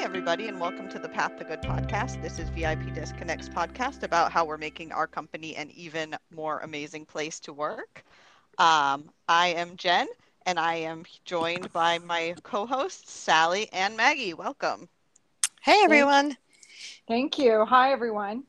[0.00, 2.22] everybody, and welcome to the Path to Good podcast.
[2.22, 7.04] This is VIPdesk Connect's podcast about how we're making our company an even more amazing
[7.04, 8.02] place to work.
[8.56, 10.08] Um, I am Jen,
[10.46, 14.32] and I am joined by my co-hosts Sally and Maggie.
[14.32, 14.88] Welcome.
[15.60, 16.34] Hey everyone.
[17.06, 17.66] Thank you.
[17.66, 18.44] Hi everyone.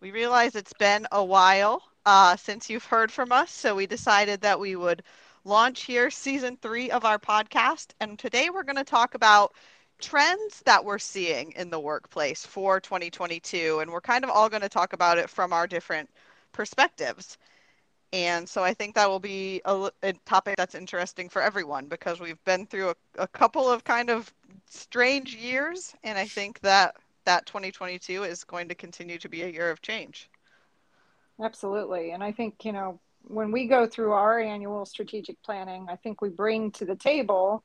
[0.00, 4.40] We realize it's been a while uh, since you've heard from us, so we decided
[4.40, 5.04] that we would
[5.44, 7.94] launch here season three of our podcast.
[8.00, 9.52] And today we're going to talk about
[10.02, 13.78] trends that we're seeing in the workplace for 2022.
[13.80, 16.10] And we're kind of all going to talk about it from our different
[16.52, 17.38] perspectives.
[18.12, 22.20] And so I think that will be a, a topic that's interesting for everyone because
[22.20, 24.30] we've been through a, a couple of kind of
[24.68, 25.94] strange years.
[26.04, 29.80] And I think that that 2022 is going to continue to be a year of
[29.80, 30.28] change.
[31.42, 32.10] Absolutely.
[32.10, 36.20] And I think, you know, when we go through our annual strategic planning, I think
[36.20, 37.62] we bring to the table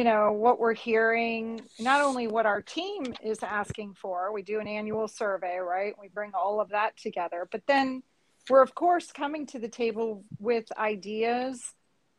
[0.00, 4.58] you know what we're hearing not only what our team is asking for we do
[4.58, 5.92] an annual survey right?
[6.00, 8.02] We bring all of that together but then
[8.48, 11.74] we're of course coming to the table with ideas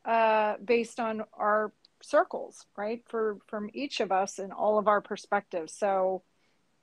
[0.05, 3.01] uh, based on our circles right?
[3.07, 5.73] For from each of us and all of our perspectives.
[5.73, 6.21] So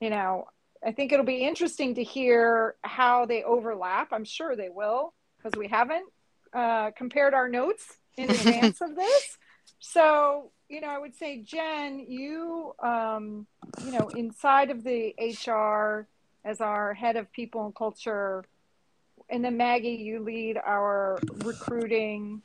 [0.01, 0.47] you know
[0.85, 4.09] i think it'll be interesting to hear how they overlap.
[4.11, 6.09] I'm sure they will because we haven't
[6.53, 7.85] uh, compared our notes
[8.17, 9.37] in advance of this.
[9.79, 13.47] So you know, I would say, Jen, you, um,
[13.83, 16.07] you know, inside of the HR
[16.45, 18.45] as our head of people and culture,
[19.29, 22.41] and then Maggie, you lead our recruiting.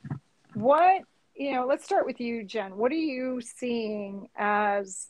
[0.55, 1.03] What,
[1.35, 2.77] you know, let's start with you, Jen.
[2.77, 5.07] What are you seeing as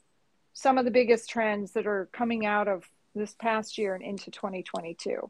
[0.53, 4.29] some of the biggest trends that are coming out of this past year and into
[4.29, 5.29] 2022?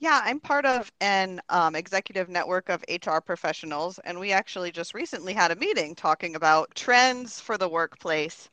[0.00, 4.94] Yeah, I'm part of an um, executive network of HR professionals, and we actually just
[4.94, 8.48] recently had a meeting talking about trends for the workplace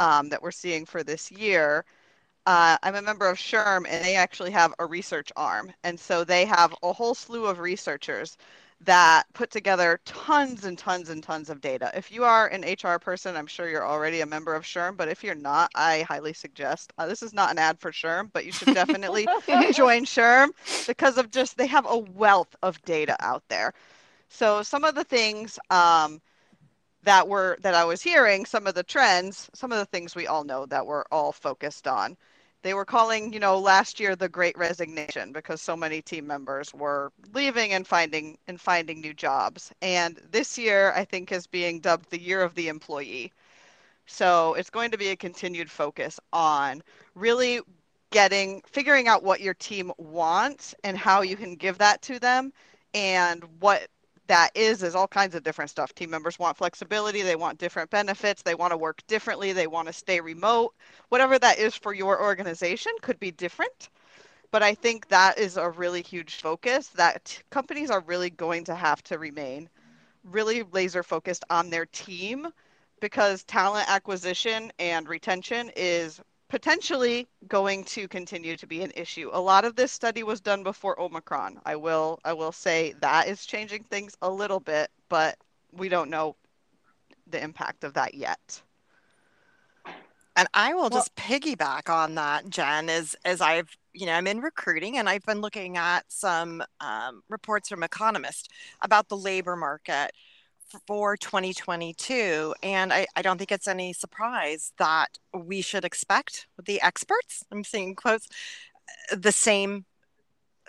[0.00, 1.84] um, that we're seeing for this year.
[2.46, 5.72] Uh, I'm a member of SHRM, and they actually have a research arm.
[5.84, 8.36] And so they have a whole slew of researchers
[8.84, 11.90] that put together tons and tons and tons of data.
[11.94, 15.08] If you are an HR person, I'm sure you're already a member of SHRM, but
[15.08, 18.44] if you're not, I highly suggest uh, this is not an ad for SHRM, but
[18.44, 19.26] you should definitely
[19.72, 20.48] join SHRM
[20.86, 23.72] because of just they have a wealth of data out there.
[24.28, 26.20] So some of the things um,
[27.04, 30.26] that were that I was hearing, some of the trends, some of the things we
[30.26, 32.16] all know that we're all focused on
[32.62, 36.72] they were calling, you know, last year the great resignation because so many team members
[36.74, 39.72] were leaving and finding and finding new jobs.
[39.82, 43.32] And this year I think is being dubbed the year of the employee.
[44.06, 46.82] So it's going to be a continued focus on
[47.14, 47.60] really
[48.10, 52.52] getting figuring out what your team wants and how you can give that to them
[52.94, 53.88] and what
[54.32, 55.94] that is is all kinds of different stuff.
[55.94, 59.88] Team members want flexibility, they want different benefits, they want to work differently, they want
[59.88, 60.72] to stay remote.
[61.10, 63.90] Whatever that is for your organization could be different.
[64.50, 68.74] But I think that is a really huge focus that companies are really going to
[68.74, 69.68] have to remain
[70.24, 72.48] really laser focused on their team
[73.02, 79.30] because talent acquisition and retention is potentially going to continue to be an issue.
[79.32, 81.58] A lot of this study was done before Omicron.
[81.64, 85.38] I will I will say that is changing things a little bit, but
[85.72, 86.36] we don't know
[87.26, 88.60] the impact of that yet.
[90.36, 94.26] And I will well, just piggyback on that, Jen, as as I've you know I'm
[94.26, 98.50] in recruiting and I've been looking at some um, reports from Economist
[98.82, 100.12] about the labor market
[100.86, 102.54] for 2022.
[102.62, 107.64] And I, I don't think it's any surprise that we should expect the experts, I'm
[107.64, 108.28] seeing quotes,
[109.16, 109.84] the same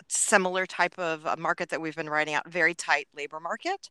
[0.08, 3.90] similar type of uh, market that we've been writing out, very tight labor market,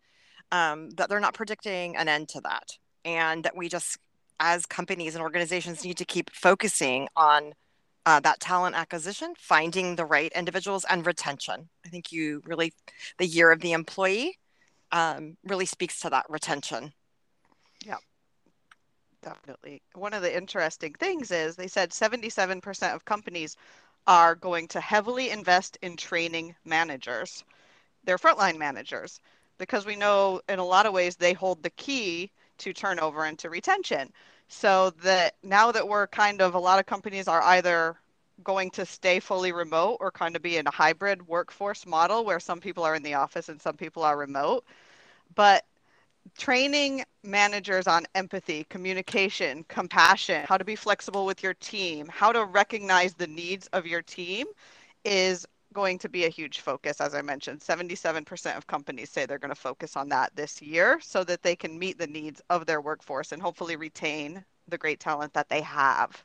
[0.52, 2.78] um, that they're not predicting an end to that.
[3.06, 3.98] And that we just,
[4.40, 7.54] as companies and organizations, need to keep focusing on
[8.06, 11.70] uh, that talent acquisition, finding the right individuals, and retention.
[11.86, 12.74] I think you really,
[13.18, 14.38] the year of the employee
[14.94, 16.94] um, really speaks to that retention.
[17.86, 17.98] Yeah,
[19.24, 19.82] definitely.
[19.96, 23.58] One of the interesting things is they said 77% of companies
[24.06, 27.44] are going to heavily invest in training managers,
[28.04, 29.20] their frontline managers,
[29.58, 33.40] because we know in a lot of ways they hold the key to turnover and
[33.40, 34.12] to retention.
[34.48, 37.96] So that now that we're kind of a lot of companies are either
[38.44, 42.40] going to stay fully remote or kind of be in a hybrid workforce model where
[42.40, 44.66] some people are in the office and some people are remote.
[45.36, 45.66] But
[46.38, 52.46] training managers on empathy, communication, compassion, how to be flexible with your team, how to
[52.46, 54.48] recognize the needs of your team
[55.06, 57.02] is going to be a huge focus.
[57.02, 61.00] As I mentioned, 77% of companies say they're going to focus on that this year
[61.02, 65.00] so that they can meet the needs of their workforce and hopefully retain the great
[65.00, 66.24] talent that they have.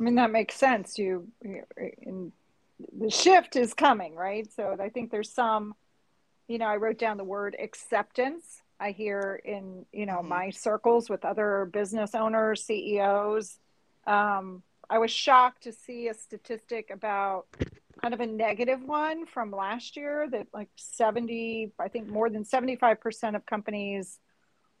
[0.00, 0.98] I mean, that makes sense.
[0.98, 2.32] You, in,
[2.98, 4.50] the shift is coming, right?
[4.50, 5.74] So I think there's some,
[6.48, 8.62] you know, I wrote down the word acceptance.
[8.80, 10.28] I hear in, you know, mm-hmm.
[10.28, 13.58] my circles with other business owners, CEOs.
[14.06, 17.46] Um, I was shocked to see a statistic about
[18.00, 22.44] kind of a negative one from last year that like 70, I think more than
[22.44, 24.18] 75% of companies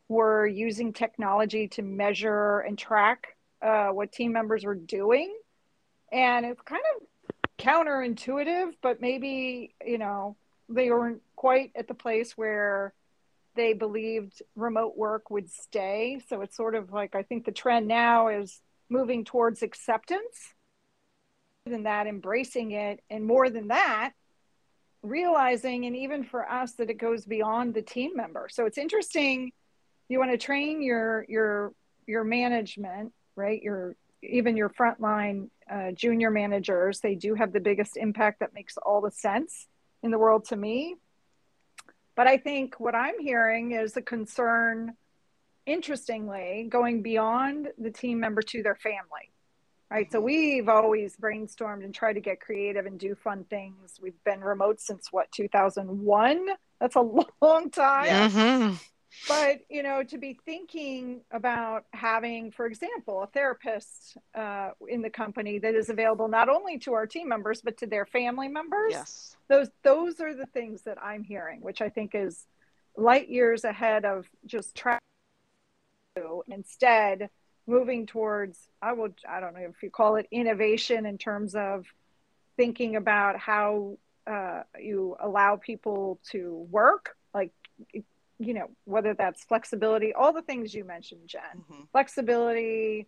[0.08, 5.34] were using technology to measure and track uh, what team members were doing.
[6.12, 7.06] And it's kind of
[7.58, 10.36] counterintuitive, but maybe, you know,
[10.68, 12.94] they weren't quite at the place where
[13.54, 16.20] they believed remote work would stay.
[16.28, 20.54] So it's sort of like I think the trend now is moving towards acceptance
[21.66, 24.12] than that, embracing it, and more than that,
[25.02, 28.48] realizing, and even for us, that it goes beyond the team member.
[28.50, 29.52] So it's interesting.
[30.08, 31.72] You want to train your your
[32.06, 33.62] your management, right?
[33.62, 37.00] Your even your frontline uh, junior managers.
[37.00, 38.40] They do have the biggest impact.
[38.40, 39.66] That makes all the sense
[40.02, 40.96] in the world to me.
[42.16, 44.94] But I think what I'm hearing is a concern,
[45.64, 49.30] interestingly, going beyond the team member to their family
[49.90, 50.10] right?
[50.10, 53.98] So we've always brainstormed and tried to get creative and do fun things.
[54.00, 56.46] We've been remote since what 2001.
[56.80, 57.00] That's a
[57.42, 58.30] long time.
[58.30, 58.74] Mm-hmm.
[59.28, 65.10] But you know, to be thinking about having, for example, a therapist uh, in the
[65.10, 68.92] company that is available not only to our team members but to their family members.
[68.92, 72.46] Yes, those those are the things that I'm hearing, which I think is
[72.96, 74.98] light years ahead of just trying.
[76.48, 77.30] Instead,
[77.70, 81.86] moving towards i would i don't know if you call it innovation in terms of
[82.56, 83.96] thinking about how
[84.26, 87.52] uh, you allow people to work like
[88.40, 91.82] you know whether that's flexibility all the things you mentioned jen mm-hmm.
[91.92, 93.06] flexibility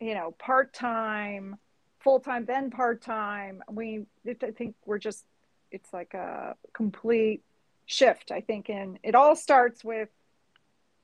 [0.00, 1.56] you know part-time
[2.00, 4.04] full-time then part-time we
[4.42, 5.24] i think we're just
[5.70, 7.42] it's like a complete
[7.86, 10.08] shift i think and it all starts with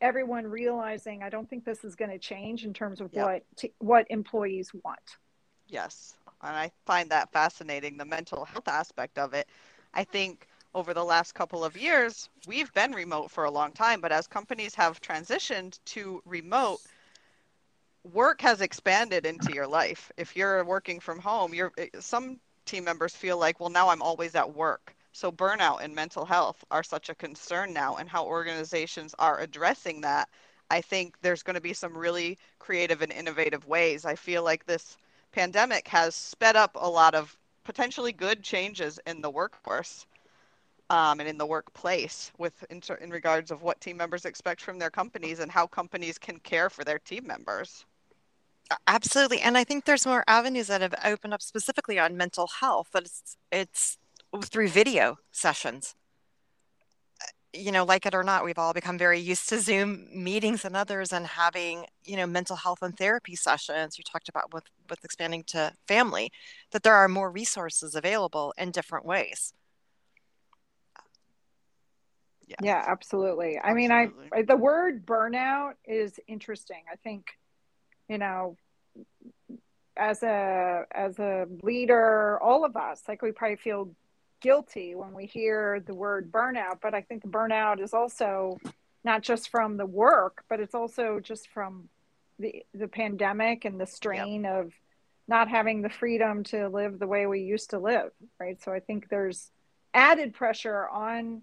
[0.01, 3.25] everyone realizing I don't think this is going to change in terms of yep.
[3.25, 4.99] what t- what employees want.
[5.69, 9.49] Yes, and I find that fascinating the mental health aspect of it.
[9.95, 10.47] I think
[10.77, 14.27] over the last couple of years, we've been remote for a long time, but as
[14.27, 16.81] companies have transitioned to remote,
[18.13, 20.13] work has expanded into your life.
[20.19, 24.03] If you're working from home, you're eh, some team members feel like, well, now I'm
[24.03, 24.95] always at work.
[25.13, 30.03] So burnout and mental health are such a concern now, and how organizations are addressing
[30.03, 30.29] that.
[30.71, 34.05] I think there's going to be some really creative and innovative ways.
[34.05, 34.99] I feel like this
[35.33, 37.35] pandemic has sped up a lot of
[37.65, 40.05] potentially good changes in the workforce
[40.91, 44.79] um, and in the workplace with in, in regards of what team members expect from
[44.79, 47.85] their companies and how companies can care for their team members.
[48.87, 52.89] Absolutely, and I think there's more avenues that have opened up specifically on mental health.
[52.93, 53.99] But it's it's
[54.45, 55.95] through video sessions.
[57.53, 60.77] You know, like it or not, we've all become very used to Zoom meetings and
[60.77, 63.97] others and having, you know, mental health and therapy sessions.
[63.97, 66.31] You talked about with, with expanding to family,
[66.73, 69.55] that there are more resources available in different ways.
[72.47, 73.59] Yeah, yeah absolutely.
[73.63, 76.83] I mean, I, I the word burnout is interesting.
[76.91, 77.27] I think,
[78.09, 78.57] you know,
[79.97, 83.91] as a as a leader, all of us, like we probably feel
[84.41, 88.59] guilty when we hear the word burnout, but I think the burnout is also
[89.05, 91.89] not just from the work, but it's also just from
[92.39, 94.67] the the pandemic and the strain yep.
[94.67, 94.73] of
[95.29, 98.63] not having the freedom to live the way we used to live, right?
[98.63, 99.51] So I think there's
[99.93, 101.43] added pressure on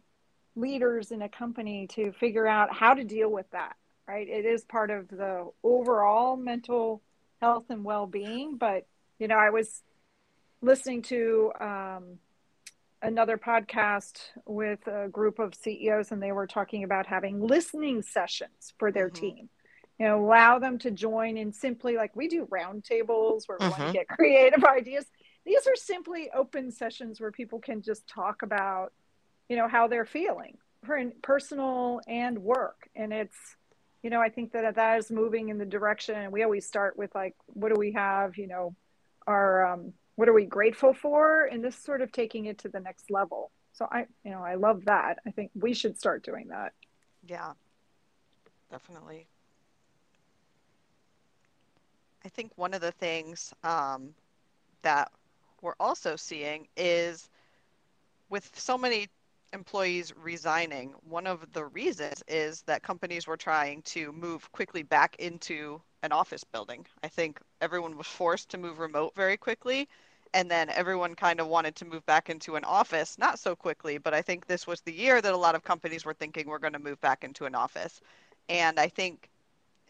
[0.55, 3.75] leaders in a company to figure out how to deal with that,
[4.07, 4.27] right?
[4.27, 7.01] It is part of the overall mental
[7.41, 8.88] health and well-being, but
[9.19, 9.81] you know, I was
[10.62, 12.19] listening to um,
[13.01, 18.74] another podcast with a group of CEOs, and they were talking about having listening sessions
[18.79, 19.25] for their mm-hmm.
[19.25, 19.50] team.
[20.00, 23.81] You know, allow them to join in simply like we do roundtables where we mm-hmm.
[23.81, 25.05] want to get creative ideas.
[25.45, 28.93] These are simply open sessions where people can just talk about,
[29.53, 30.57] you know, how they're feeling
[31.22, 32.89] personal and work.
[32.95, 33.38] And it's,
[34.01, 36.15] you know, I think that that is moving in the direction.
[36.15, 38.36] And we always start with like, what do we have?
[38.36, 38.75] You know,
[39.27, 42.79] our um, what are we grateful for and this sort of taking it to the
[42.79, 46.48] next level so i you know i love that i think we should start doing
[46.50, 46.72] that
[47.27, 47.53] yeah
[48.69, 49.25] definitely
[52.24, 54.13] i think one of the things um,
[54.83, 55.12] that
[55.63, 57.29] we're also seeing is
[58.29, 59.07] with so many
[59.53, 65.15] employees resigning, one of the reasons is that companies were trying to move quickly back
[65.17, 66.86] into an office building.
[67.03, 69.88] I think everyone was forced to move remote very quickly.
[70.33, 74.00] And then everyone kind of wanted to move back into an office, not so quickly,
[74.00, 76.57] but I think this was the year that a lot of companies were thinking we're
[76.57, 78.01] going to move back into an office.
[78.50, 79.29] And I think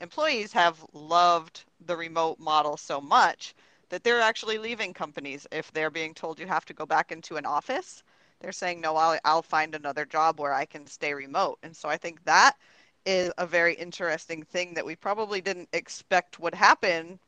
[0.02, 3.56] employees have loved the remote model so much
[3.88, 7.38] that they're actually leaving companies if they're being told you have to go back into
[7.38, 8.04] an office.
[8.44, 11.60] They're saying, no, I'll, I'll find another job where I can stay remote.
[11.64, 12.58] And so I think that
[13.06, 17.20] is a very interesting thing that we probably didn't expect would happen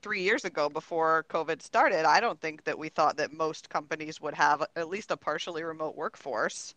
[0.00, 2.04] three years ago before COVID started.
[2.04, 5.64] I don't think that we thought that most companies would have at least a partially
[5.64, 6.76] remote workforce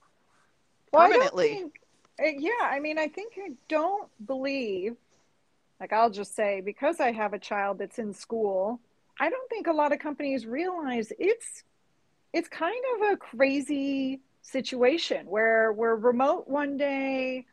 [0.91, 1.51] well, permanently.
[1.51, 1.82] I think,
[2.20, 4.96] uh, yeah, I mean, I think I don't believe,
[5.80, 8.80] like I'll just say, because I have a child that's in school,
[9.20, 11.63] I don't think a lot of companies realize it's
[12.33, 17.45] it's kind of a crazy situation where we're remote one day,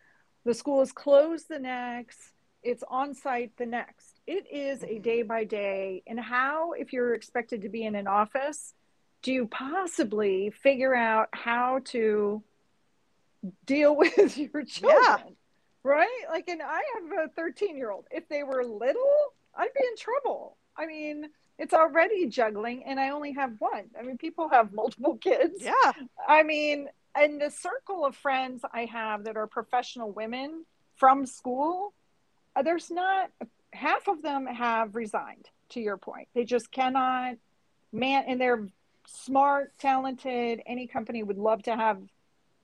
[0.44, 2.32] the school is closed the next,
[2.62, 4.20] it's on site the next.
[4.26, 5.02] It is a mm-hmm.
[5.02, 6.02] day by day.
[6.06, 8.74] And how, if you're expected to be in an office,
[9.22, 12.42] do you possibly figure out how to
[13.66, 15.02] deal with your children?
[15.02, 15.16] Yeah.
[15.84, 16.24] Right?
[16.28, 18.06] Like, and I have a 13 year old.
[18.10, 20.56] If they were little, I'd be in trouble.
[20.76, 21.28] I mean,
[21.58, 23.84] it's already juggling and I only have one.
[23.98, 25.56] I mean, people have multiple kids.
[25.60, 25.92] Yeah.
[26.26, 30.64] I mean, and the circle of friends I have that are professional women
[30.96, 31.92] from school,
[32.54, 33.30] uh, there's not
[33.72, 36.28] half of them have resigned to your point.
[36.34, 37.36] They just cannot
[37.92, 38.68] man and they're
[39.06, 40.62] smart, talented.
[40.66, 42.00] Any company would love to have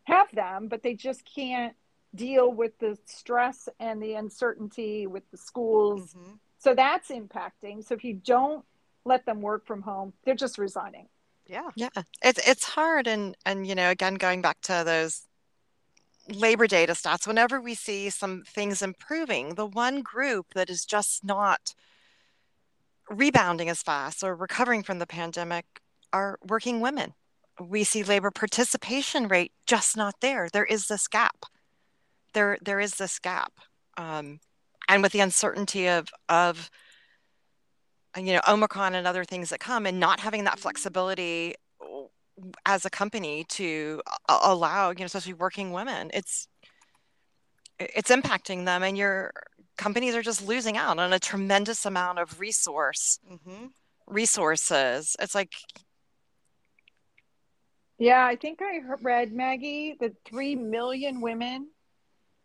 [0.04, 1.74] have them, but they just can't
[2.14, 6.14] deal with the stress and the uncertainty with the schools.
[6.14, 6.32] Mm-hmm.
[6.58, 7.84] So that's impacting.
[7.84, 8.64] So if you don't
[9.04, 10.12] let them work from home.
[10.24, 11.08] They're just resigning.
[11.46, 11.70] Yeah.
[11.76, 11.90] Yeah.
[12.22, 15.26] It's it's hard and and you know, again going back to those
[16.28, 21.24] labor data stats, whenever we see some things improving, the one group that is just
[21.24, 21.74] not
[23.10, 25.66] rebounding as fast or recovering from the pandemic
[26.12, 27.12] are working women.
[27.60, 30.48] We see labor participation rate just not there.
[30.50, 31.44] There is this gap.
[32.32, 33.52] There there is this gap.
[33.96, 34.40] Um,
[34.88, 36.70] and with the uncertainty of of
[38.16, 41.54] you know omicron and other things that come and not having that flexibility
[42.66, 46.48] as a company to allow you know especially working women it's
[47.78, 49.32] it's impacting them and your
[49.76, 53.66] companies are just losing out on a tremendous amount of resource mm-hmm.
[54.06, 55.16] resources.
[55.20, 55.52] It's like
[57.96, 61.68] yeah i think i read maggie that 3 million women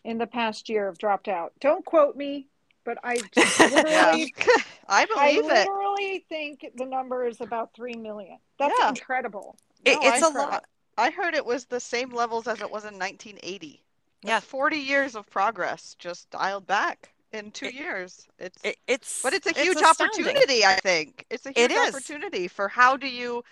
[0.03, 1.53] in the past year have dropped out.
[1.59, 2.47] Don't quote me
[2.89, 3.17] but I
[3.59, 4.33] literally,
[4.89, 5.51] I believe it.
[5.51, 6.23] I literally it.
[6.29, 8.37] think the number is about three million.
[8.57, 8.89] That's yeah.
[8.89, 9.55] incredible.
[9.85, 10.65] It, no, it's I a lot.
[10.97, 13.81] I heard it was the same levels as it was in 1980.
[14.21, 18.27] Yeah, 40 years of progress just dialed back in two it, years.
[18.37, 20.65] It's it, it's but it's a huge opportunity.
[20.65, 23.43] I think it's a huge opportunity for how do you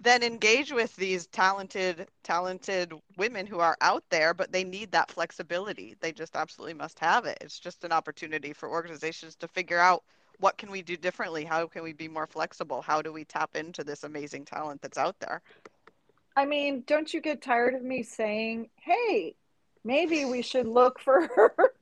[0.00, 5.10] then engage with these talented talented women who are out there but they need that
[5.10, 9.78] flexibility they just absolutely must have it it's just an opportunity for organizations to figure
[9.80, 10.04] out
[10.40, 13.56] what can we do differently how can we be more flexible how do we tap
[13.56, 15.42] into this amazing talent that's out there
[16.36, 19.34] i mean don't you get tired of me saying hey
[19.84, 21.28] maybe we should look for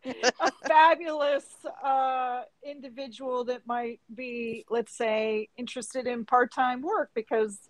[0.41, 1.45] a fabulous
[1.83, 7.69] uh, individual that might be let's say interested in part-time work because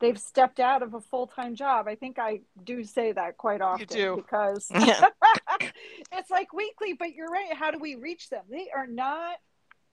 [0.00, 1.88] they've stepped out of a full-time job.
[1.88, 7.54] I think I do say that quite often because it's like weekly, but you're right.
[7.54, 8.42] How do we reach them?
[8.50, 9.36] They are not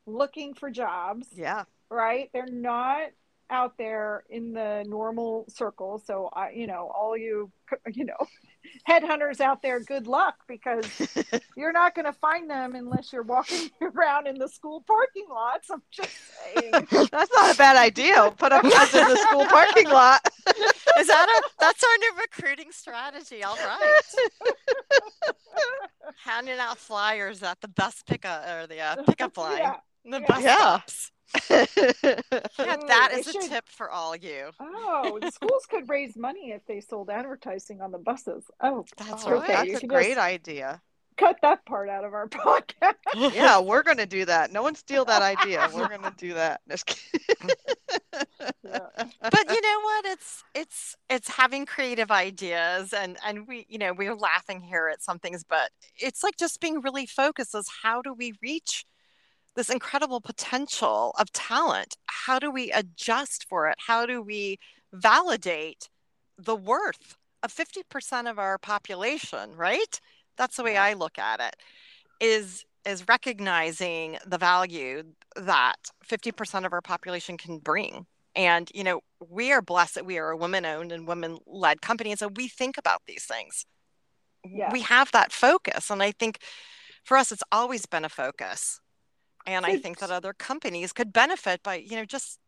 [0.05, 1.27] looking for jobs.
[1.35, 1.63] Yeah.
[1.89, 2.29] Right?
[2.33, 3.09] They're not
[3.49, 6.01] out there in the normal circle.
[6.05, 7.51] So I, you know, all you,
[7.93, 8.27] you know,
[8.87, 10.85] headhunters out there, good luck because
[11.57, 15.69] you're not going to find them unless you're walking around in the school parking lots.
[15.69, 16.11] I'm just
[16.55, 16.71] saying.
[17.11, 18.33] That's not a bad idea.
[18.37, 20.21] Put up ads in the school parking lot.
[20.99, 23.43] Is that a that's our new recruiting strategy?
[23.43, 24.01] All right.
[26.23, 29.57] Handing out flyers at the bus pickup or the uh, pickup line.
[29.59, 29.75] Yeah.
[30.09, 30.25] The yeah.
[30.27, 30.55] bus yeah.
[30.57, 31.11] stops
[31.49, 31.65] yeah,
[32.87, 33.41] that is a should...
[33.41, 34.51] tip for all you.
[34.59, 38.43] Oh, schools could raise money if they sold advertising on the buses.
[38.61, 39.43] Oh, that's right.
[39.43, 39.71] Okay.
[39.71, 40.81] That's a great idea.
[41.17, 42.93] Cut that part out of our podcast.
[43.15, 44.51] yeah, we're gonna do that.
[44.51, 45.67] No one steal that idea.
[45.73, 46.61] We're gonna do that.
[46.67, 46.79] yeah.
[48.63, 50.05] But you know what?
[50.05, 55.01] It's it's it's having creative ideas and and we you know we're laughing here at
[55.01, 58.85] some things, but it's like just being really focused as how do we reach
[59.55, 61.95] this incredible potential of talent.
[62.07, 63.75] How do we adjust for it?
[63.87, 64.57] How do we
[64.91, 65.89] validate
[66.37, 69.99] the worth of 50% of our population, right?
[70.37, 71.55] That's the way I look at it.
[72.19, 75.03] Is is recognizing the value
[75.35, 78.05] that 50% of our population can bring.
[78.35, 82.19] And you know, we are blessed that we are a women-owned and women-led company, and
[82.19, 83.65] so we think about these things.
[84.43, 84.71] Yeah.
[84.71, 86.39] We have that focus, and I think
[87.03, 88.79] for us, it's always been a focus.
[89.45, 92.39] And I think that other companies could benefit by, you know, just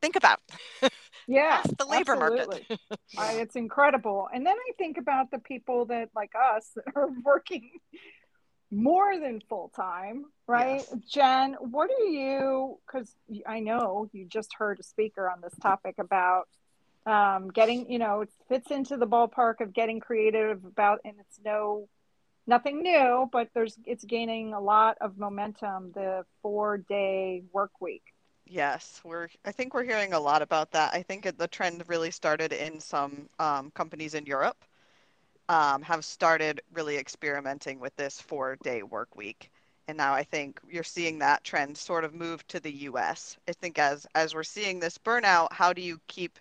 [0.00, 0.40] think about
[1.28, 2.66] yeah the labor absolutely.
[3.14, 7.08] market it's incredible and then i think about the people that like us that are
[7.24, 7.70] working
[8.70, 10.94] more than full time right yes.
[11.10, 13.14] jen what are you because
[13.46, 16.48] i know you just heard a speaker on this topic about
[17.06, 21.40] um, getting you know it fits into the ballpark of getting creative about and it's
[21.42, 21.88] no
[22.48, 28.02] nothing new but there's it's gaining a lot of momentum the four day work week
[28.50, 29.28] Yes, we're.
[29.44, 30.94] I think we're hearing a lot about that.
[30.94, 34.64] I think the trend really started in some um, companies in Europe.
[35.50, 39.50] Um, have started really experimenting with this four-day work week,
[39.86, 43.36] and now I think you're seeing that trend sort of move to the U.S.
[43.48, 46.38] I think as as we're seeing this burnout, how do you keep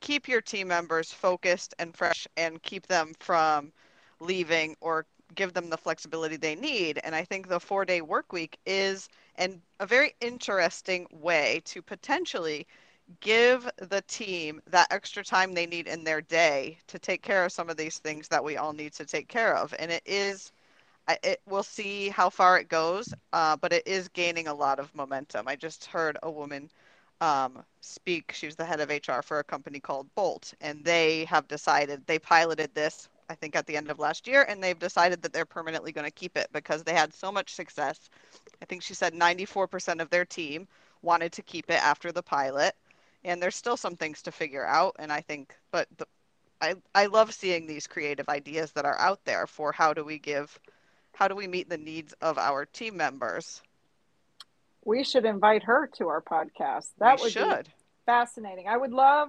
[0.00, 3.72] keep your team members focused and fresh and keep them from
[4.20, 7.00] leaving or give them the flexibility they need?
[7.04, 12.66] And I think the four-day work week is and a very interesting way to potentially
[13.20, 17.52] give the team that extra time they need in their day to take care of
[17.52, 19.74] some of these things that we all need to take care of.
[19.78, 20.52] And it is,
[21.22, 24.94] it, we'll see how far it goes, uh, but it is gaining a lot of
[24.94, 25.48] momentum.
[25.48, 26.70] I just heard a woman
[27.20, 28.32] um, speak.
[28.32, 32.06] She was the head of HR for a company called Bolt, and they have decided
[32.06, 33.08] they piloted this.
[33.28, 36.06] I think at the end of last year, and they've decided that they're permanently going
[36.06, 38.10] to keep it because they had so much success
[38.64, 40.66] I think she said 94% of their team
[41.02, 42.74] wanted to keep it after the pilot.
[43.24, 44.96] And there's still some things to figure out.
[44.98, 46.06] And I think, but the,
[46.62, 50.18] I, I love seeing these creative ideas that are out there for how do we
[50.18, 50.58] give,
[51.12, 53.60] how do we meet the needs of our team members?
[54.84, 56.88] We should invite her to our podcast.
[56.98, 57.64] That we would should.
[57.64, 57.70] be
[58.06, 58.66] fascinating.
[58.68, 59.28] I would love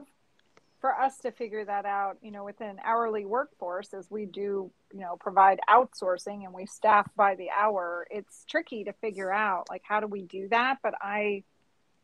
[0.86, 4.70] for us to figure that out, you know, within an hourly workforce as we do,
[4.94, 9.68] you know, provide outsourcing and we staff by the hour, it's tricky to figure out
[9.68, 10.78] like how do we do that?
[10.84, 11.42] But I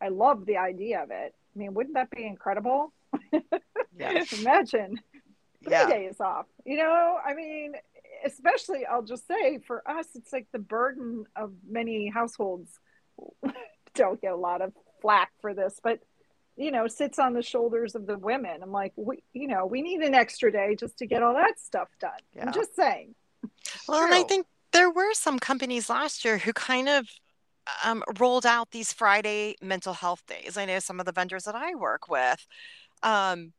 [0.02, 1.36] I love the idea of it.
[1.56, 2.92] I mean, wouldn't that be incredible?
[3.96, 4.34] Yes.
[4.40, 5.00] Imagine
[5.64, 5.86] three yeah.
[5.86, 6.48] days off.
[6.66, 7.74] You know, I mean,
[8.26, 12.80] especially I'll just say for us, it's like the burden of many households
[13.94, 16.00] don't get a lot of flack for this, but
[16.56, 18.62] you know sits on the shoulders of the women.
[18.62, 21.60] I'm like we you know we need an extra day just to get all that
[21.60, 22.12] stuff done.
[22.36, 22.48] Yeah.
[22.48, 23.16] i'm just saying.
[23.88, 27.08] Well and i think there were some companies last year who kind of
[27.84, 30.58] um, rolled out these friday mental health days.
[30.58, 32.46] I know some of the vendors that i work with
[33.04, 33.54] um,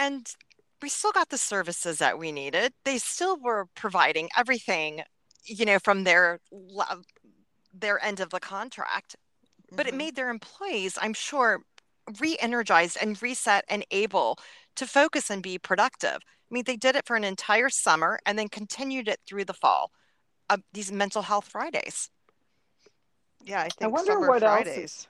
[0.00, 0.32] and
[0.80, 2.72] we still got the services that we needed.
[2.84, 5.02] They still were providing everything
[5.44, 6.40] you know from their
[7.72, 9.16] their end of the contract
[9.72, 9.94] but mm-hmm.
[9.94, 11.62] it made their employees, I'm sure,
[12.20, 14.38] re energized and reset and able
[14.76, 16.18] to focus and be productive.
[16.50, 19.54] I mean, they did it for an entire summer and then continued it through the
[19.54, 19.90] fall.
[20.48, 22.08] Uh, these mental health Fridays.
[23.44, 25.08] Yeah, I think I wonder summer what Fridays else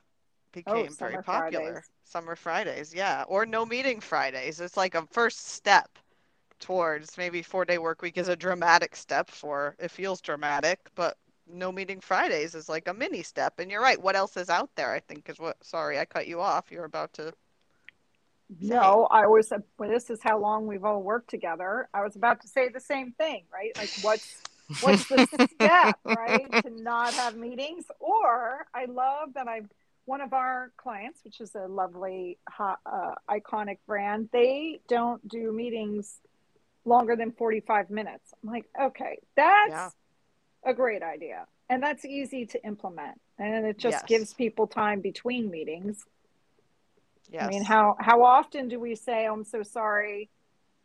[0.53, 1.65] became oh, very popular.
[1.65, 1.91] Fridays.
[2.05, 4.61] Summer Fridays, yeah, or no meeting Fridays.
[4.61, 5.91] It's like a first step
[6.59, 11.17] towards maybe four day work week is a dramatic step for it feels dramatic, but
[11.53, 13.59] no meeting Fridays is like a mini step.
[13.59, 14.01] And you're right.
[14.01, 14.93] What else is out there?
[14.93, 15.63] I think is what.
[15.65, 16.71] Sorry, I cut you off.
[16.71, 17.29] You're about to.
[17.29, 18.69] Say.
[18.69, 19.53] No, I was.
[19.79, 21.89] Well, this is how long we've all worked together.
[21.93, 23.77] I was about to say the same thing, right?
[23.77, 24.43] Like, what's
[24.81, 27.85] what's the step, right, to not have meetings?
[28.01, 29.69] Or I love that I've
[30.07, 34.31] one of our clients, which is a lovely, hot, uh, iconic brand.
[34.33, 36.19] They don't do meetings
[36.87, 38.33] longer than 45 minutes.
[38.43, 39.91] I'm like, okay, that's yeah
[40.69, 41.47] a great idea.
[41.71, 43.21] And that's easy to implement.
[43.39, 44.05] And it just yes.
[44.07, 46.05] gives people time between meetings.
[47.31, 47.45] Yes.
[47.45, 50.31] I mean, how how often do we say, oh, "I'm so sorry,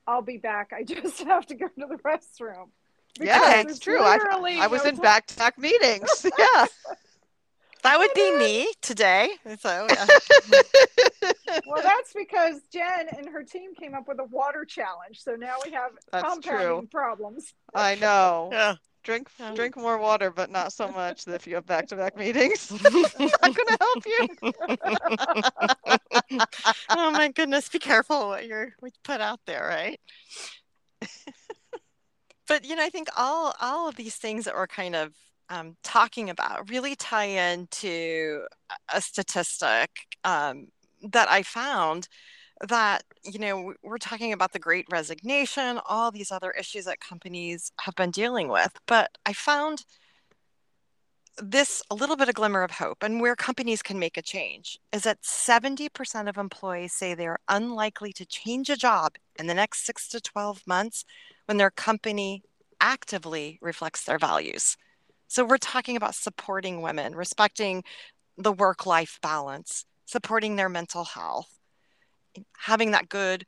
[0.05, 0.71] I'll be back.
[0.75, 2.69] I just have to go to the restroom."
[3.17, 4.01] Because yeah, it's true.
[4.01, 4.17] I,
[4.59, 6.25] I was no in back-to-back meetings.
[6.39, 6.65] yeah.
[7.83, 9.29] That would be me today.
[9.59, 10.07] So, yeah.
[11.67, 15.21] well, that's because Jen and her team came up with a water challenge.
[15.21, 16.87] So now we have that's compounding true.
[16.91, 17.53] problems.
[17.75, 18.49] I know.
[18.51, 21.95] Yeah drink drink more water, but not so much that if you have back to
[21.95, 22.71] back meetings.
[23.41, 24.27] I'm gonna help you.
[26.89, 29.99] oh my goodness, be careful what you're what you put out there, right?
[32.47, 35.13] but you know, I think all all of these things that we're kind of
[35.49, 38.43] um, talking about really tie into
[38.93, 39.89] a statistic
[40.23, 40.67] um,
[41.11, 42.07] that I found
[42.67, 47.71] that, you know, we're talking about the great resignation, all these other issues that companies
[47.81, 48.71] have been dealing with.
[48.87, 49.85] But I found
[51.41, 54.79] this a little bit of glimmer of hope and where companies can make a change
[54.91, 59.85] is that 70% of employees say they're unlikely to change a job in the next
[59.85, 61.05] 6 to 12 months
[61.45, 62.43] when their company
[62.79, 64.77] actively reflects their values.
[65.27, 67.83] So we're talking about supporting women, respecting
[68.37, 71.52] the work life balance, supporting their mental health,
[72.57, 73.45] having that good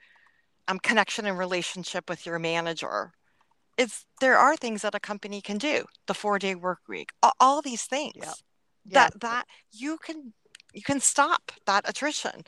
[0.67, 3.13] um, connection and relationship with your manager.
[3.77, 5.85] It's there are things that a company can do.
[6.07, 8.33] The four day work week, all, all these things Yeah.
[8.85, 10.33] that that you can
[10.73, 12.43] you can stop that attrition.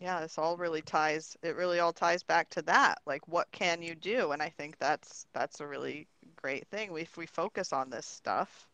[0.00, 2.98] Yeah, this all really ties, it really all ties back to that.
[3.06, 4.32] Like, what can you do?
[4.32, 6.08] And I think that's that's a really
[6.42, 6.92] great thing.
[6.92, 8.68] We- If we focus on this stuff,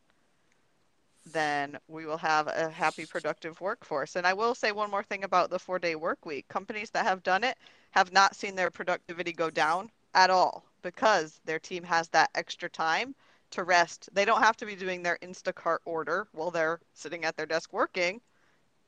[1.32, 4.16] then we will have a happy, productive workforce.
[4.16, 6.48] And I will say one more thing about the four-day work week.
[6.48, 7.56] Companies that have done it
[7.90, 12.68] have not seen their productivity go down at all because their team has that extra
[12.68, 13.14] time
[13.50, 14.08] to rest.
[14.12, 17.72] They don't have to be doing their Instacart order while they're sitting at their desk
[17.72, 18.20] working.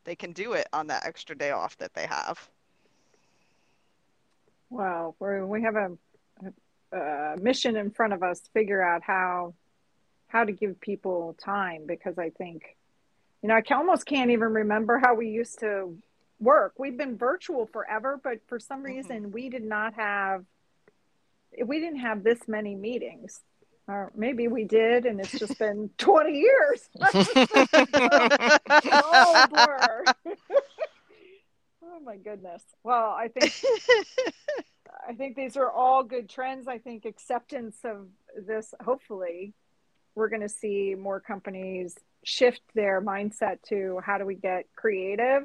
[0.05, 2.49] They can do it on that extra day off that they have.
[4.71, 5.91] We're, we have a,
[6.97, 9.55] a mission in front of us to figure out how
[10.33, 12.63] how to give people time because I think,
[13.43, 15.95] you know, I can, almost can't even remember how we used to
[16.41, 16.73] work.
[16.79, 18.97] We've been virtual forever, but for some mm-hmm.
[18.97, 20.45] reason we did not have
[21.67, 23.41] we didn't have this many meetings.
[23.87, 26.89] Or maybe we did, and it's just been 20 years.
[28.91, 30.05] oh, blur.
[31.85, 32.63] oh my goodness.
[32.83, 33.53] Well, I think
[35.07, 36.69] I think these are all good trends.
[36.69, 38.07] I think acceptance of
[38.47, 39.53] this, hopefully,
[40.15, 45.45] we're going to see more companies shift their mindset to how do we get creative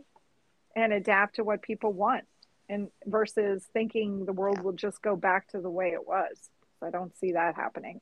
[0.76, 2.26] and adapt to what people want
[2.70, 6.50] and versus thinking the world will just go back to the way it was.
[6.80, 8.02] So I don't see that happening.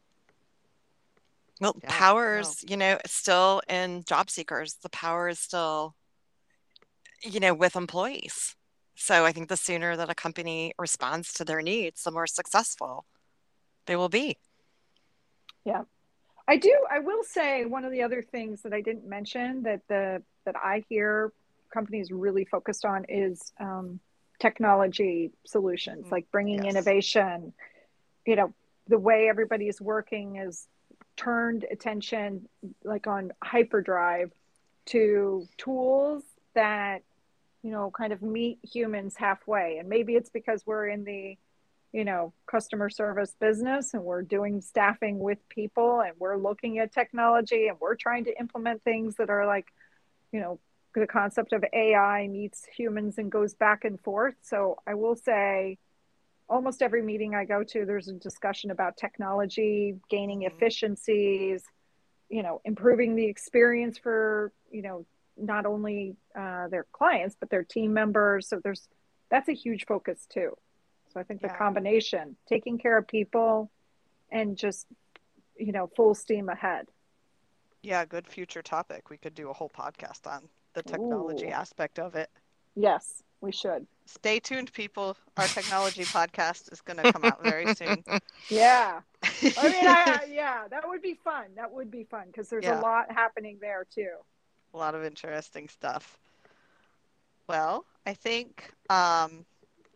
[1.62, 4.76] Well, Yeah, powers, you know, still in job seekers.
[4.82, 5.96] The power is still,
[7.22, 8.56] you know, with employees.
[8.96, 13.06] So I think the sooner that a company responds to their needs, the more successful
[13.86, 14.38] they will be.
[16.48, 16.74] I do.
[16.92, 20.56] I will say one of the other things that I didn't mention that the that
[20.56, 21.32] I hear
[21.74, 24.00] companies really focused on is um,
[24.40, 26.12] technology solutions, Mhm.
[26.12, 26.76] like bringing Yes.
[26.76, 27.54] innovation.
[28.26, 28.54] You know,
[28.88, 30.68] the way everybody is working is
[31.18, 32.48] turned attention
[32.84, 34.32] like on hyperdrive
[34.88, 37.02] to tools that
[37.64, 41.38] you know kind of meet humans halfway and maybe it's because we're in the
[41.96, 46.92] you know customer service business and we're doing staffing with people and we're looking at
[46.92, 49.68] technology and we're trying to implement things that are like
[50.34, 50.60] you know
[50.94, 54.36] the concept of ai meets humans and goes back and forth.
[54.42, 55.78] So i will say
[56.50, 60.48] almost every meeting i go to there's a discussion about technology gaining Mhm.
[60.52, 61.64] efficiencies
[62.28, 65.06] you know improving the experience for you know
[65.38, 68.50] not only uh, their clients but their team members.
[68.50, 68.90] So there's
[69.32, 70.52] that's a huge focus too
[71.16, 73.72] so i think the combination taking care of people
[74.32, 74.86] and just
[75.58, 76.86] you know full steam ahead
[77.84, 79.12] Yeah, good future topic.
[79.12, 81.52] We could do a whole podcast on the technology Ooh.
[81.62, 82.30] aspect of it.
[82.76, 85.18] yes we should Stay tuned, people.
[85.38, 88.04] Our technology podcast is going to come out very soon.
[88.50, 89.02] yeah
[89.58, 92.66] i mean I, I, yeah that would be fun that would be fun because there's
[92.66, 92.80] Yeah.
[92.80, 94.16] a lot happening there too
[94.74, 96.18] a lot of interesting stuff.
[97.48, 99.46] Well, I think um,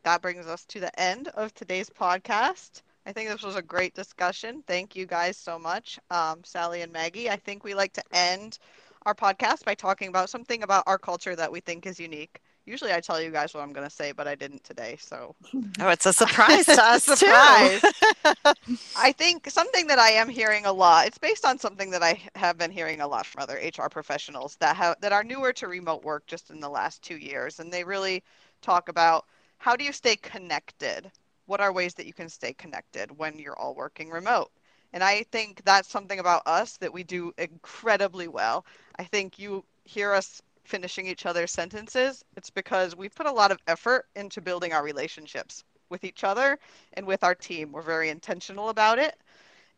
[0.09, 2.81] that brings us to the end of today's podcast.
[3.05, 4.63] I think this was a great discussion.
[4.67, 7.29] Thank you guys so much, um, Sally and Maggie.
[7.29, 8.57] I think we like to end
[9.05, 12.41] our podcast by talking about something about our culture that we think is unique.
[12.65, 14.97] Usually I tell you guys what I'm going to say, but I didn't today.
[14.99, 15.35] So
[15.79, 17.25] Oh, it's a surprise to us too.
[17.25, 17.81] Surprise.
[18.95, 22.21] I think something that I am hearing a lot, it's based on something that I
[22.35, 25.67] have been hearing a lot from other HR professionals that have that are newer to
[25.67, 28.23] remote work just in the last 2 years and they really
[28.61, 29.25] talk about
[29.59, 31.11] how do you stay connected?
[31.45, 34.51] What are ways that you can stay connected when you're all working remote?
[34.93, 38.65] And I think that's something about us that we do incredibly well.
[38.97, 42.23] I think you hear us finishing each other's sentences.
[42.37, 46.57] It's because we put a lot of effort into building our relationships with each other
[46.93, 47.71] and with our team.
[47.71, 49.15] We're very intentional about it.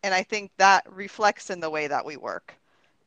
[0.04, 2.54] And I think that reflects in the way that we work.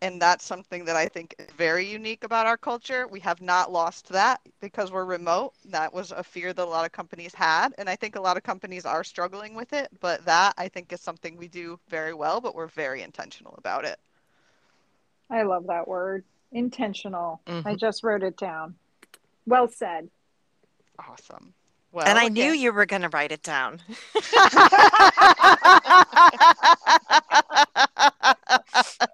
[0.05, 3.09] And that's something that I think is very unique about our culture.
[3.09, 5.55] We have not lost that because we're remote.
[5.65, 7.71] That was a fear that a lot of companies had.
[7.79, 9.89] And I think a lot of companies are struggling with it.
[10.01, 13.87] But that I think is something we do very well, but we're very intentional about
[13.87, 13.99] it.
[15.31, 17.79] i love that word intentional i Mhm.
[17.81, 18.75] just wrote it down
[19.47, 20.11] well said
[20.99, 21.55] Awesome.
[21.93, 23.81] Well, and I knew you were going to write it down.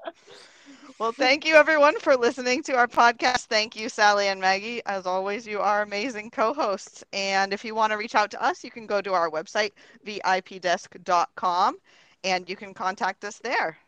[1.01, 3.47] well, thank you everyone for listening to our podcast.
[3.47, 4.83] Thank you, Sally and Maggie.
[4.87, 7.05] As always, you are amazing co hosts.
[7.13, 9.73] And if you want to reach out to us, you can go to our website,
[10.07, 11.79] vipdesk.com,
[12.25, 13.79] and you can contact us there.